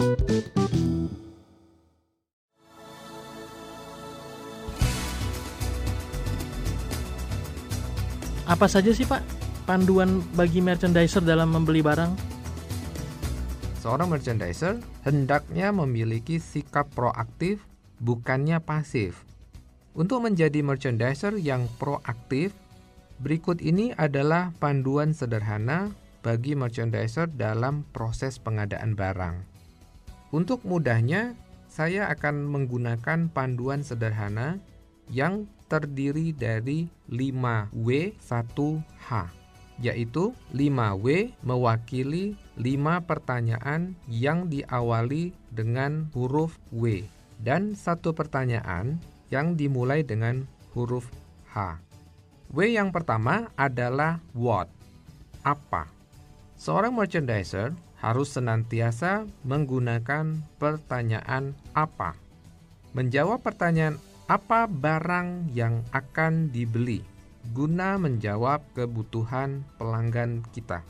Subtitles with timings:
[0.00, 0.16] Apa
[8.64, 9.20] saja sih Pak
[9.68, 12.16] panduan bagi merchandiser dalam membeli barang?
[13.84, 17.60] Seorang merchandiser hendaknya memiliki sikap proaktif,
[18.00, 19.28] bukannya pasif.
[19.92, 22.56] Untuk menjadi merchandiser yang proaktif,
[23.20, 25.92] berikut ini adalah panduan sederhana
[26.24, 29.59] bagi merchandiser dalam proses pengadaan barang.
[30.30, 31.34] Untuk mudahnya,
[31.66, 34.62] saya akan menggunakan panduan sederhana
[35.10, 39.10] yang terdiri dari 5W1H,
[39.82, 47.02] yaitu 5W mewakili 5 pertanyaan yang diawali dengan huruf W
[47.42, 49.02] dan satu pertanyaan
[49.34, 51.10] yang dimulai dengan huruf
[51.50, 51.78] H.
[52.50, 54.70] W yang pertama adalah what,
[55.42, 55.86] apa.
[56.58, 62.16] Seorang merchandiser harus senantiasa menggunakan pertanyaan apa.
[62.96, 67.06] Menjawab pertanyaan apa barang yang akan dibeli
[67.50, 70.84] guna menjawab kebutuhan pelanggan kita.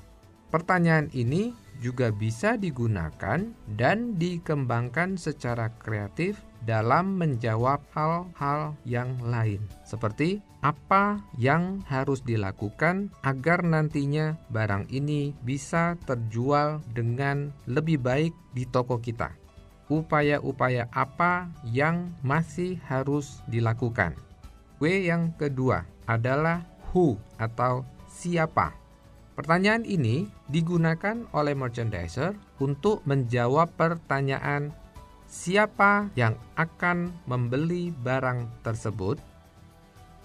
[0.50, 3.40] Pertanyaan ini juga bisa digunakan
[3.74, 13.64] dan dikembangkan secara kreatif dalam menjawab hal-hal yang lain, seperti apa yang harus dilakukan agar
[13.64, 19.40] nantinya barang ini bisa terjual dengan lebih baik di toko kita
[19.90, 24.14] upaya-upaya apa yang masih harus dilakukan.
[24.78, 28.79] W yang kedua adalah who atau siapa.
[29.38, 34.74] Pertanyaan ini digunakan oleh merchandiser untuk menjawab pertanyaan
[35.30, 39.22] siapa yang akan membeli barang tersebut,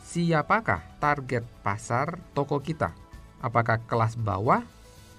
[0.02, 2.92] siapakah target pasar toko kita,
[3.40, 4.66] apakah kelas bawah,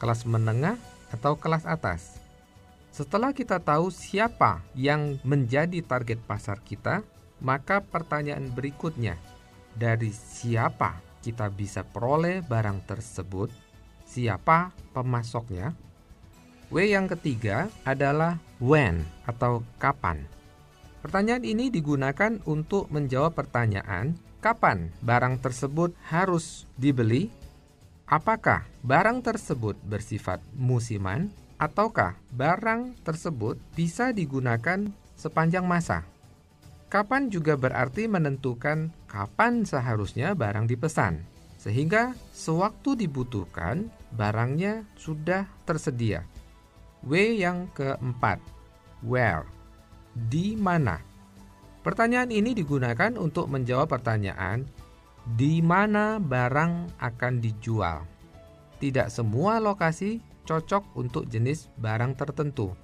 [0.03, 0.75] kelas menengah,
[1.15, 2.19] atau kelas atas.
[2.91, 7.07] Setelah kita tahu siapa yang menjadi target pasar kita,
[7.39, 9.15] maka pertanyaan berikutnya,
[9.77, 13.66] dari siapa kita bisa peroleh barang tersebut?
[14.07, 15.75] Siapa pemasoknya?
[16.71, 20.25] W yang ketiga adalah when atau kapan.
[21.03, 27.31] Pertanyaan ini digunakan untuk menjawab pertanyaan kapan barang tersebut harus dibeli,
[28.11, 36.03] apakah barang tersebut bersifat musiman, ataukah barang tersebut bisa digunakan sepanjang masa.
[36.87, 41.23] Kapan juga berarti menentukan kapan seharusnya barang dipesan,
[41.67, 46.23] sehingga sewaktu dibutuhkan barangnya sudah tersedia.
[47.03, 48.39] W yang keempat,
[49.03, 49.43] where,
[50.15, 51.03] di mana.
[51.83, 54.63] Pertanyaan ini digunakan untuk menjawab pertanyaan
[55.35, 58.07] di mana barang akan dijual.
[58.79, 62.79] Tidak semua lokasi cocok untuk jenis barang tertentu.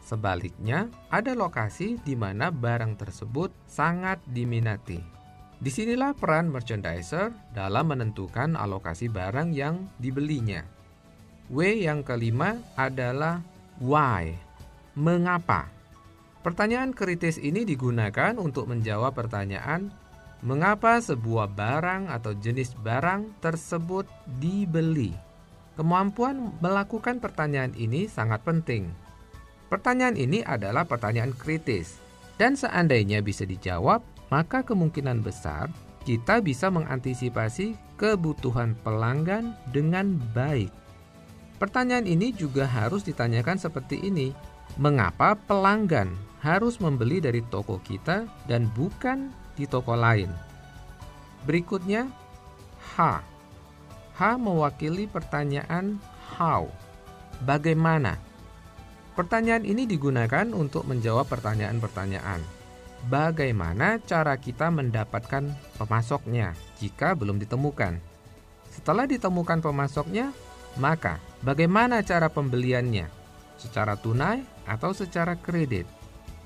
[0.00, 5.21] Sebaliknya, ada lokasi di mana barang tersebut sangat diminati.
[5.62, 10.66] Di sinilah peran merchandiser dalam menentukan alokasi barang yang dibelinya.
[11.54, 13.38] W yang kelima adalah
[13.78, 14.34] why.
[14.98, 15.70] Mengapa?
[16.42, 19.94] Pertanyaan kritis ini digunakan untuk menjawab pertanyaan
[20.42, 24.10] mengapa sebuah barang atau jenis barang tersebut
[24.42, 25.14] dibeli.
[25.78, 28.90] Kemampuan melakukan pertanyaan ini sangat penting.
[29.70, 32.02] Pertanyaan ini adalah pertanyaan kritis,
[32.34, 35.68] dan seandainya bisa dijawab, maka kemungkinan besar
[36.08, 40.72] kita bisa mengantisipasi kebutuhan pelanggan dengan baik.
[41.60, 44.32] Pertanyaan ini juga harus ditanyakan seperti ini:
[44.80, 50.32] mengapa pelanggan harus membeli dari toko kita dan bukan di toko lain?
[51.44, 52.08] Berikutnya,
[52.96, 53.20] H
[54.16, 56.00] H mewakili pertanyaan
[56.34, 56.72] how.
[57.44, 58.16] Bagaimana?
[59.12, 62.61] Pertanyaan ini digunakan untuk menjawab pertanyaan-pertanyaan.
[63.10, 67.98] Bagaimana cara kita mendapatkan pemasoknya jika belum ditemukan?
[68.70, 70.30] Setelah ditemukan pemasoknya,
[70.78, 73.10] maka bagaimana cara pembeliannya?
[73.58, 75.86] Secara tunai atau secara kredit?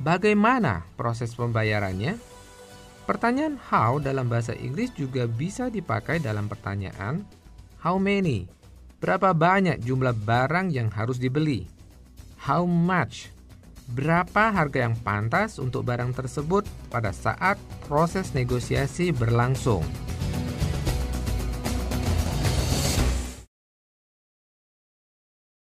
[0.01, 2.17] Bagaimana proses pembayarannya?
[3.05, 7.23] Pertanyaan how dalam bahasa Inggris juga bisa dipakai dalam pertanyaan
[7.87, 8.51] How many?
[8.99, 11.71] Berapa banyak jumlah barang yang harus dibeli?
[12.43, 13.36] How much?
[13.87, 17.55] Berapa harga yang pantas untuk barang tersebut pada saat
[17.87, 19.87] proses negosiasi berlangsung?